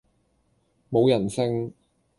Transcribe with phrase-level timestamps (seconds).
[0.89, 1.75] 冇人性!